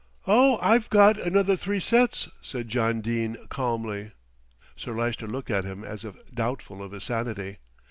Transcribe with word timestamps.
"Oh! 0.25 0.57
I've 0.63 0.89
got 0.89 1.19
another 1.21 1.55
three 1.55 1.79
sets," 1.79 2.27
said 2.41 2.69
John 2.69 3.01
Dene 3.01 3.37
calmly. 3.49 4.13
Sir 4.75 4.93
Lyster 4.93 5.27
looked 5.27 5.51
at 5.51 5.63
him 5.63 5.83
as 5.83 6.03
if 6.03 6.15
doubtful 6.33 6.81
of 6.81 6.91
his 6.91 7.03
sanity. 7.03 7.59